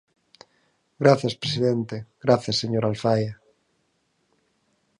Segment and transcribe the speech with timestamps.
[1.01, 3.33] Grazas, presidente; grazas, señora Alfaia.